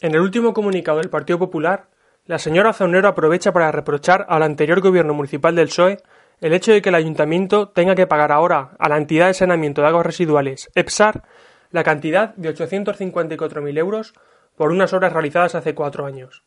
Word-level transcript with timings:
En 0.00 0.14
el 0.14 0.20
último 0.20 0.54
comunicado 0.54 0.98
del 0.98 1.10
Partido 1.10 1.40
Popular, 1.40 1.88
la 2.24 2.38
señora 2.38 2.72
Zonero 2.72 3.08
aprovecha 3.08 3.52
para 3.52 3.72
reprochar 3.72 4.26
al 4.28 4.44
anterior 4.44 4.80
gobierno 4.80 5.12
municipal 5.12 5.56
del 5.56 5.66
PSOE 5.66 5.98
el 6.40 6.52
hecho 6.52 6.70
de 6.70 6.80
que 6.80 6.90
el 6.90 6.94
ayuntamiento 6.94 7.70
tenga 7.70 7.96
que 7.96 8.06
pagar 8.06 8.30
ahora 8.30 8.76
a 8.78 8.88
la 8.88 8.96
entidad 8.96 9.26
de 9.26 9.34
saneamiento 9.34 9.80
de 9.80 9.88
aguas 9.88 10.06
residuales, 10.06 10.70
EPSAR, 10.76 11.24
la 11.72 11.82
cantidad 11.82 12.32
de 12.36 12.54
854.000 12.54 13.76
euros 13.76 14.14
por 14.54 14.70
unas 14.70 14.92
obras 14.92 15.12
realizadas 15.12 15.56
hace 15.56 15.74
cuatro 15.74 16.06
años. 16.06 16.44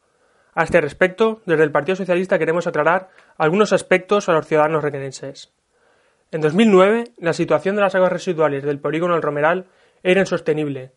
A 0.53 0.63
este 0.63 0.79
respecto, 0.79 1.41
desde 1.45 1.63
el 1.63 1.71
Partido 1.71 1.97
Socialista 1.97 2.39
queremos 2.39 2.67
aclarar 2.67 3.09
algunos 3.37 3.73
aspectos 3.73 4.29
a 4.29 4.33
los 4.33 4.47
ciudadanos 4.47 4.81
requerenses. 4.81 5.51
En 6.31 6.39
2009, 6.39 7.11
la 7.17 7.33
situación 7.33 7.75
de 7.75 7.81
las 7.81 7.95
aguas 7.95 8.13
residuales 8.13 8.63
del 8.63 8.79
polígono 8.79 9.15
El 9.15 9.21
Romeral 9.21 9.65
era 10.03 10.21
insostenible, 10.21 10.93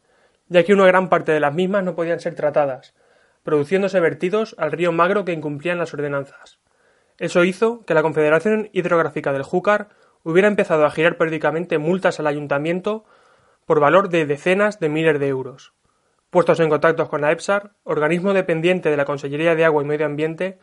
ya 0.48 0.64
que 0.64 0.74
una 0.74 0.86
gran 0.86 1.08
parte 1.08 1.32
de 1.32 1.40
las 1.40 1.54
mismas 1.54 1.84
no 1.84 1.94
podían 1.94 2.20
ser 2.20 2.34
tratadas, 2.34 2.94
produciéndose 3.42 4.00
vertidos 4.00 4.54
al 4.58 4.72
río 4.72 4.92
Magro 4.92 5.24
que 5.24 5.32
incumplían 5.32 5.78
las 5.78 5.94
ordenanzas. 5.94 6.58
Eso 7.18 7.44
hizo 7.44 7.84
que 7.84 7.94
la 7.94 8.02
Confederación 8.02 8.70
Hidrográfica 8.72 9.32
del 9.32 9.42
Júcar 9.42 9.88
hubiera 10.24 10.48
empezado 10.48 10.84
a 10.84 10.90
girar 10.90 11.16
periódicamente 11.16 11.78
multas 11.78 12.18
al 12.18 12.26
ayuntamiento 12.26 13.04
por 13.66 13.80
valor 13.80 14.08
de 14.08 14.26
decenas 14.26 14.80
de 14.80 14.88
miles 14.88 15.20
de 15.20 15.28
euros. 15.28 15.72
Puestos 16.30 16.58
en 16.60 16.68
contacto 16.68 17.08
con 17.08 17.20
la 17.20 17.30
EPSAR, 17.30 17.72
organismo 17.84 18.32
dependiente 18.32 18.90
de 18.90 18.96
la 18.96 19.04
Consellería 19.04 19.54
de 19.54 19.64
Agua 19.64 19.82
y 19.82 19.86
Medio 19.86 20.06
Ambiente, 20.06 20.58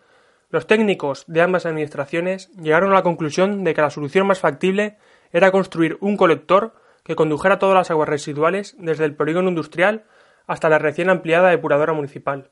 los 0.49 0.67
técnicos 0.67 1.23
de 1.27 1.41
ambas 1.41 1.65
administraciones 1.65 2.51
llegaron 2.57 2.91
a 2.91 2.95
la 2.95 3.03
conclusión 3.03 3.63
de 3.63 3.73
que 3.73 3.81
la 3.81 3.89
solución 3.89 4.27
más 4.27 4.41
factible 4.41 4.97
era 5.31 5.51
construir 5.51 5.97
un 6.01 6.17
colector 6.17 6.73
que 7.11 7.15
condujera 7.17 7.59
todas 7.59 7.75
las 7.75 7.91
aguas 7.91 8.07
residuales 8.07 8.73
desde 8.79 9.03
el 9.03 9.15
polígono 9.15 9.49
industrial 9.49 10.05
hasta 10.47 10.69
la 10.69 10.79
recién 10.79 11.09
ampliada 11.09 11.49
depuradora 11.49 11.91
municipal. 11.91 12.51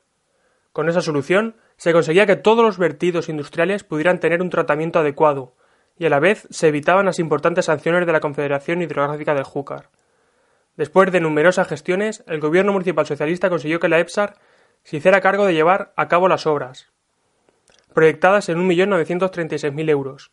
Con 0.74 0.90
esa 0.90 1.02
solución 1.02 1.56
se 1.78 1.94
conseguía 1.94 2.26
que 2.26 2.36
todos 2.36 2.66
los 2.66 2.78
vertidos 2.78 3.30
industriales 3.30 3.86
pudieran 3.86 4.20
tener 4.20 4.42
un 4.42 4.50
tratamiento 4.50 5.00
adecuado, 5.00 5.56
y 5.98 6.08
a 6.08 6.10
la 6.10 6.20
vez 6.20 6.46
se 6.50 6.68
evitaban 6.68 7.06
las 7.06 7.20
importantes 7.20 7.66
sanciones 7.66 8.06
de 8.06 8.12
la 8.12 8.20
Confederación 8.20 8.82
Hidrográfica 8.82 9.34
del 9.34 9.46
Júcar. 9.46 9.92
Después 10.76 11.10
de 11.14 11.22
numerosas 11.22 11.70
gestiones, 11.70 12.26
el 12.28 12.42
gobierno 12.42 12.74
municipal 12.74 13.06
socialista 13.06 13.50
consiguió 13.50 13.80
que 13.80 13.88
la 13.88 14.00
EPSAR 14.00 14.36
se 14.84 14.98
hiciera 14.98 15.22
cargo 15.22 15.46
de 15.46 15.54
llevar 15.54 15.94
a 15.96 16.10
cabo 16.10 16.28
las 16.28 16.46
obras, 16.46 16.92
proyectadas 17.94 18.50
en 18.50 18.58
1.936.000 18.68 19.90
euros, 19.90 20.32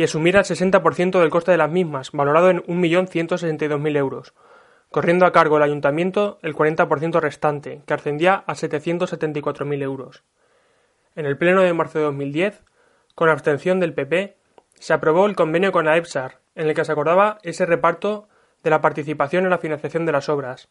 y 0.00 0.04
asumiera 0.04 0.40
el 0.40 0.46
60% 0.46 1.20
del 1.20 1.28
coste 1.28 1.50
de 1.50 1.58
las 1.58 1.70
mismas, 1.70 2.10
valorado 2.12 2.48
en 2.48 2.62
1.162.000 2.62 3.96
euros, 3.98 4.32
corriendo 4.88 5.26
a 5.26 5.32
cargo 5.32 5.58
el 5.58 5.62
ayuntamiento 5.62 6.38
el 6.40 6.54
40% 6.54 7.20
restante, 7.20 7.82
que 7.84 7.92
ascendía 7.92 8.42
a 8.46 8.54
774.000 8.54 9.82
euros. 9.82 10.24
En 11.16 11.26
el 11.26 11.36
pleno 11.36 11.60
de 11.60 11.74
marzo 11.74 11.98
de 11.98 12.06
2010, 12.06 12.64
con 13.14 13.28
abstención 13.28 13.78
del 13.78 13.92
PP, 13.92 14.38
se 14.72 14.94
aprobó 14.94 15.26
el 15.26 15.36
convenio 15.36 15.70
con 15.70 15.84
la 15.84 15.98
EPSAR, 15.98 16.38
en 16.54 16.68
el 16.68 16.74
que 16.74 16.86
se 16.86 16.92
acordaba 16.92 17.36
ese 17.42 17.66
reparto 17.66 18.26
de 18.62 18.70
la 18.70 18.80
participación 18.80 19.44
en 19.44 19.50
la 19.50 19.58
financiación 19.58 20.06
de 20.06 20.12
las 20.12 20.30
obras, 20.30 20.70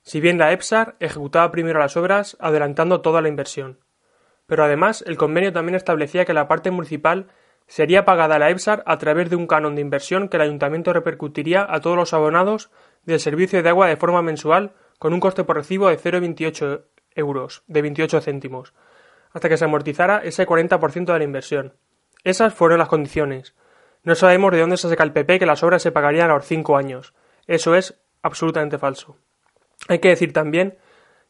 si 0.00 0.18
bien 0.22 0.38
la 0.38 0.50
EPSAR 0.50 0.96
ejecutaba 0.98 1.50
primero 1.50 1.78
las 1.78 1.98
obras 1.98 2.38
adelantando 2.40 3.02
toda 3.02 3.20
la 3.20 3.28
inversión. 3.28 3.80
Pero 4.46 4.64
además 4.64 5.04
el 5.06 5.18
convenio 5.18 5.52
también 5.52 5.76
establecía 5.76 6.24
que 6.24 6.32
la 6.32 6.48
parte 6.48 6.70
municipal 6.70 7.26
sería 7.66 8.04
pagada 8.04 8.38
la 8.38 8.50
EPSAR 8.50 8.82
a 8.86 8.98
través 8.98 9.30
de 9.30 9.36
un 9.36 9.46
canon 9.46 9.74
de 9.74 9.80
inversión 9.80 10.28
que 10.28 10.36
el 10.36 10.42
ayuntamiento 10.42 10.92
repercutiría 10.92 11.66
a 11.68 11.80
todos 11.80 11.96
los 11.96 12.12
abonados 12.12 12.70
del 13.04 13.20
servicio 13.20 13.62
de 13.62 13.68
agua 13.68 13.88
de 13.88 13.96
forma 13.96 14.22
mensual 14.22 14.72
con 14.98 15.12
un 15.12 15.20
coste 15.20 15.44
por 15.44 15.56
recibo 15.56 15.88
de 15.88 15.98
0,28 15.98 16.84
euros, 17.14 17.62
de 17.66 17.82
28 17.82 18.20
céntimos, 18.20 18.74
hasta 19.32 19.48
que 19.48 19.56
se 19.56 19.64
amortizara 19.64 20.18
ese 20.18 20.46
40% 20.46 21.12
de 21.12 21.18
la 21.18 21.24
inversión. 21.24 21.74
Esas 22.24 22.54
fueron 22.54 22.78
las 22.78 22.88
condiciones. 22.88 23.54
No 24.04 24.14
sabemos 24.14 24.52
de 24.52 24.60
dónde 24.60 24.76
se 24.76 24.88
saca 24.88 25.02
el 25.02 25.12
PP 25.12 25.38
que 25.38 25.46
las 25.46 25.62
obras 25.62 25.82
se 25.82 25.92
pagarían 25.92 26.30
a 26.30 26.34
los 26.34 26.46
cinco 26.46 26.76
años. 26.76 27.14
Eso 27.46 27.74
es 27.74 28.00
absolutamente 28.22 28.78
falso. 28.78 29.16
Hay 29.88 29.98
que 29.98 30.08
decir 30.08 30.32
también 30.32 30.78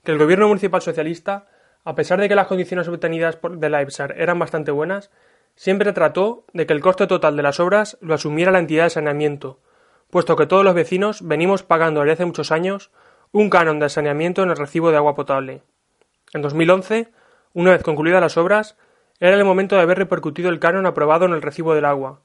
que 0.04 0.12
el 0.12 0.18
gobierno 0.18 0.48
municipal 0.48 0.82
socialista, 0.82 1.46
a 1.84 1.94
pesar 1.94 2.20
de 2.20 2.28
que 2.28 2.34
las 2.34 2.46
condiciones 2.46 2.88
obtenidas 2.88 3.38
de 3.42 3.70
la 3.70 3.80
EPSAR 3.80 4.14
eran 4.20 4.38
bastante 4.38 4.70
buenas, 4.70 5.10
siempre 5.54 5.92
trató 5.92 6.44
de 6.52 6.66
que 6.66 6.72
el 6.72 6.80
coste 6.80 7.06
total 7.06 7.36
de 7.36 7.42
las 7.42 7.60
obras 7.60 7.98
lo 8.00 8.14
asumiera 8.14 8.52
la 8.52 8.58
entidad 8.58 8.84
de 8.84 8.90
saneamiento, 8.90 9.60
puesto 10.10 10.36
que 10.36 10.46
todos 10.46 10.64
los 10.64 10.74
vecinos 10.74 11.26
venimos 11.26 11.62
pagando 11.62 12.00
desde 12.00 12.12
hace 12.12 12.24
muchos 12.26 12.52
años 12.52 12.90
un 13.32 13.48
canon 13.48 13.78
de 13.78 13.88
saneamiento 13.88 14.42
en 14.42 14.50
el 14.50 14.56
recibo 14.56 14.90
de 14.90 14.98
agua 14.98 15.14
potable. 15.14 15.62
En 16.34 16.42
2011, 16.42 17.10
una 17.54 17.70
vez 17.70 17.82
concluidas 17.82 18.20
las 18.20 18.36
obras, 18.36 18.76
era 19.20 19.36
el 19.36 19.44
momento 19.44 19.76
de 19.76 19.82
haber 19.82 19.98
repercutido 19.98 20.50
el 20.50 20.58
canon 20.58 20.86
aprobado 20.86 21.24
en 21.24 21.32
el 21.32 21.42
recibo 21.42 21.74
del 21.74 21.84
agua, 21.84 22.20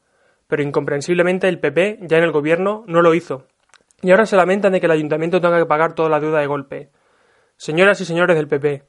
pero 0.48 0.64
incomprensiblemente 0.64 1.48
el 1.48 1.60
PP, 1.60 2.00
ya 2.02 2.18
en 2.18 2.24
el 2.24 2.32
gobierno, 2.32 2.84
no 2.88 3.02
lo 3.02 3.14
hizo, 3.14 3.48
y 4.02 4.12
ahora 4.12 4.26
se 4.26 4.36
lamentan 4.36 4.74
de 4.74 4.80
que 4.80 4.86
el 4.86 4.92
ayuntamiento 4.92 5.42
tenga 5.42 5.60
que 5.60 5.66
pagar 5.66 5.94
toda 5.94 6.10
la 6.10 6.20
deuda 6.20 6.40
de 6.40 6.48
golpe. 6.48 6.92
Señoras 7.58 8.00
y 8.02 8.06
señores 8.06 8.36
del 8.36 8.48
PP, 8.48 8.84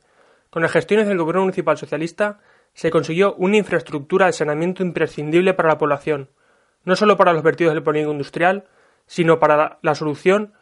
con 0.50 0.62
las 0.62 0.72
gestiones 0.72 1.06
del 1.06 1.19
gobierno 1.19 1.43
municipal 1.43 1.77
socialista 1.77 2.41
se 2.78 2.93
consiguió 2.93 3.34
una 3.39 3.56
infraestructura 3.56 4.27
de 4.27 4.33
saneamiento 4.33 4.84
imprescindible 4.84 5.53
para 5.53 5.71
la 5.71 5.78
población, 5.78 6.31
no 6.84 6.94
solo 6.94 7.16
para 7.16 7.33
los 7.33 7.43
vertidos 7.43 7.75
del 7.75 7.83
polígono 7.83 8.12
industrial, 8.12 8.69
sino 9.05 9.41
para 9.41 9.81
la, 9.83 9.94
solución 9.97 10.53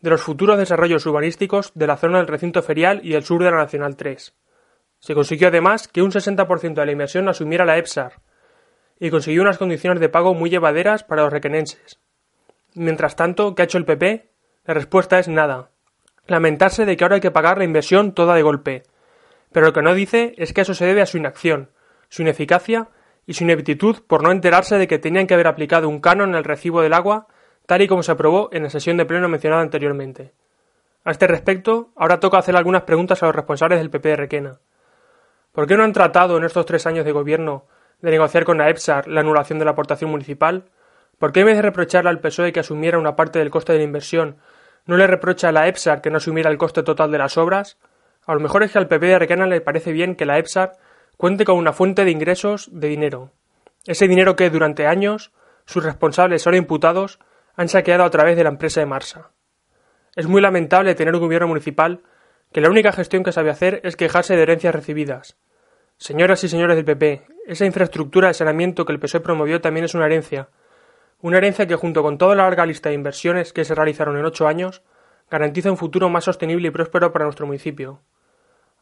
de 0.00 0.10
los 0.10 0.22
futuros 0.22 0.56
desarrollos 0.56 1.04
urbanísticos 1.04 1.72
de 1.74 1.88
la 1.88 1.96
zona 1.96 2.18
del 2.18 2.28
recinto 2.28 2.62
ferial 2.62 3.00
y 3.02 3.14
el 3.14 3.24
sur 3.24 3.42
de 3.42 3.50
la 3.50 3.56
Nacional 3.56 3.96
3. 3.96 4.36
Se 5.00 5.14
consiguió 5.16 5.48
además 5.48 5.88
que 5.88 6.02
un 6.02 6.12
60% 6.12 6.74
de 6.74 6.86
la 6.86 6.92
inversión 6.92 7.28
asumiera 7.28 7.64
la 7.64 7.76
EPSAR 7.76 8.20
y 9.00 9.10
consiguió 9.10 9.42
unas 9.42 9.58
condiciones 9.58 9.98
de 9.98 10.08
pago 10.08 10.32
muy 10.32 10.50
llevaderas 10.50 11.02
para 11.02 11.22
los 11.24 11.32
requenenses. 11.32 11.98
Mientras 12.74 13.16
tanto, 13.16 13.56
¿qué 13.56 13.62
ha 13.62 13.64
hecho 13.64 13.78
el 13.78 13.84
PP? 13.84 14.30
La 14.64 14.74
respuesta 14.74 15.18
es 15.18 15.26
nada. 15.26 15.70
Lamentarse 16.28 16.84
de 16.84 16.96
que 16.96 17.02
ahora 17.02 17.16
hay 17.16 17.20
que 17.20 17.32
pagar 17.32 17.58
la 17.58 17.64
inversión 17.64 18.14
toda 18.14 18.36
de 18.36 18.42
golpe. 18.42 18.84
Pero 19.54 19.66
lo 19.66 19.72
que 19.72 19.82
no 19.82 19.94
dice 19.94 20.34
es 20.36 20.52
que 20.52 20.62
eso 20.62 20.74
se 20.74 20.84
debe 20.84 21.00
a 21.00 21.06
su 21.06 21.16
inacción, 21.16 21.70
su 22.08 22.22
ineficacia 22.22 22.88
y 23.24 23.34
su 23.34 23.44
ineptitud 23.44 24.02
por 24.04 24.20
no 24.20 24.32
enterarse 24.32 24.78
de 24.78 24.88
que 24.88 24.98
tenían 24.98 25.28
que 25.28 25.34
haber 25.34 25.46
aplicado 25.46 25.88
un 25.88 26.00
canon 26.00 26.30
en 26.30 26.34
el 26.34 26.42
recibo 26.42 26.82
del 26.82 26.92
agua 26.92 27.28
tal 27.64 27.80
y 27.80 27.86
como 27.86 28.02
se 28.02 28.10
aprobó 28.10 28.48
en 28.50 28.64
la 28.64 28.70
sesión 28.70 28.96
de 28.96 29.06
pleno 29.06 29.28
mencionada 29.28 29.62
anteriormente. 29.62 30.32
A 31.04 31.12
este 31.12 31.28
respecto, 31.28 31.92
ahora 31.94 32.18
toca 32.18 32.36
hacer 32.36 32.56
algunas 32.56 32.82
preguntas 32.82 33.22
a 33.22 33.26
los 33.26 33.34
responsables 33.36 33.78
del 33.78 33.90
PP 33.90 34.08
de 34.08 34.16
Requena. 34.16 34.58
¿Por 35.52 35.68
qué 35.68 35.76
no 35.76 35.84
han 35.84 35.92
tratado 35.92 36.36
en 36.36 36.42
estos 36.42 36.66
tres 36.66 36.84
años 36.88 37.04
de 37.04 37.12
gobierno 37.12 37.66
de 38.02 38.10
negociar 38.10 38.44
con 38.44 38.58
la 38.58 38.68
EPSAR 38.70 39.06
la 39.06 39.20
anulación 39.20 39.60
de 39.60 39.66
la 39.66 39.70
aportación 39.70 40.10
municipal? 40.10 40.64
¿Por 41.16 41.30
qué 41.30 41.40
en 41.40 41.46
vez 41.46 41.56
de 41.56 41.62
reprocharle 41.62 42.10
al 42.10 42.18
PSOE 42.18 42.52
que 42.52 42.58
asumiera 42.58 42.98
una 42.98 43.14
parte 43.14 43.38
del 43.38 43.52
coste 43.52 43.72
de 43.72 43.78
la 43.78 43.84
inversión, 43.84 44.38
no 44.84 44.96
le 44.96 45.06
reprocha 45.06 45.50
a 45.50 45.52
la 45.52 45.68
EPSAR 45.68 46.00
que 46.00 46.10
no 46.10 46.16
asumiera 46.16 46.50
el 46.50 46.58
coste 46.58 46.82
total 46.82 47.12
de 47.12 47.18
las 47.18 47.38
obras? 47.38 47.78
A 48.26 48.34
lo 48.34 48.40
mejor 48.40 48.62
es 48.62 48.72
que 48.72 48.78
al 48.78 48.88
PP 48.88 49.06
de 49.06 49.18
Requena 49.18 49.46
le 49.46 49.60
parece 49.60 49.92
bien 49.92 50.16
que 50.16 50.26
la 50.26 50.38
EPSAR 50.38 50.72
cuente 51.16 51.44
con 51.44 51.56
una 51.56 51.72
fuente 51.72 52.04
de 52.04 52.10
ingresos 52.10 52.68
de 52.72 52.88
dinero. 52.88 53.32
Ese 53.86 54.08
dinero 54.08 54.34
que 54.34 54.50
durante 54.50 54.86
años 54.86 55.32
sus 55.66 55.84
responsables 55.84 56.42
son 56.42 56.54
imputados 56.54 57.18
han 57.56 57.68
saqueado 57.68 58.04
a 58.04 58.10
través 58.10 58.36
de 58.36 58.44
la 58.44 58.50
empresa 58.50 58.80
de 58.80 58.86
Marsa. 58.86 59.30
Es 60.16 60.26
muy 60.26 60.40
lamentable 60.40 60.94
tener 60.94 61.14
un 61.14 61.20
gobierno 61.20 61.48
municipal 61.48 62.02
que 62.52 62.60
la 62.60 62.70
única 62.70 62.92
gestión 62.92 63.24
que 63.24 63.32
sabe 63.32 63.50
hacer 63.50 63.80
es 63.84 63.96
quejarse 63.96 64.36
de 64.36 64.42
herencias 64.42 64.74
recibidas. 64.74 65.36
Señoras 65.96 66.42
y 66.44 66.48
señores 66.48 66.76
del 66.76 66.84
PP, 66.84 67.26
esa 67.46 67.66
infraestructura 67.66 68.28
de 68.28 68.34
saneamiento 68.34 68.84
que 68.84 68.92
el 68.92 69.00
PSOE 69.00 69.20
promovió 69.20 69.60
también 69.60 69.84
es 69.84 69.94
una 69.94 70.06
herencia. 70.06 70.48
Una 71.20 71.38
herencia 71.38 71.66
que, 71.66 71.76
junto 71.76 72.02
con 72.02 72.18
toda 72.18 72.34
la 72.34 72.44
larga 72.44 72.66
lista 72.66 72.88
de 72.88 72.94
inversiones 72.94 73.52
que 73.52 73.64
se 73.64 73.74
realizaron 73.74 74.16
en 74.16 74.24
ocho 74.24 74.46
años, 74.46 74.82
garantiza 75.30 75.70
un 75.70 75.76
futuro 75.76 76.08
más 76.08 76.24
sostenible 76.24 76.68
y 76.68 76.70
próspero 76.70 77.12
para 77.12 77.24
nuestro 77.24 77.46
municipio. 77.46 78.00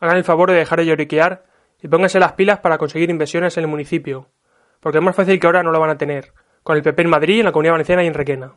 Hagan 0.03 0.17
el 0.17 0.25
favor 0.25 0.51
de 0.51 0.57
dejar 0.57 0.81
de 0.81 0.87
lloriquear 0.87 1.45
y 1.81 1.87
pónganse 1.87 2.19
las 2.19 2.33
pilas 2.33 2.59
para 2.59 2.77
conseguir 2.77 3.09
inversiones 3.09 3.57
en 3.57 3.63
el 3.63 3.71
municipio, 3.71 4.27
porque 4.81 4.99
es 4.99 5.05
más 5.05 5.15
fácil 5.15 5.39
que 5.39 5.47
ahora 5.47 5.63
no 5.63 5.71
lo 5.71 5.79
van 5.79 5.91
a 5.91 5.97
tener, 5.97 6.33
con 6.65 6.77
el 6.77 6.83
PP 6.83 7.03
en 7.03 7.09
Madrid, 7.09 7.39
en 7.39 7.45
la 7.45 7.53
Comunidad 7.53 7.75
Valenciana 7.75 8.03
y 8.03 8.09
en 8.09 8.15
Requena. 8.15 8.57